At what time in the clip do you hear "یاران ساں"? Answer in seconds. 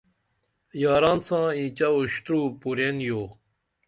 0.81-1.45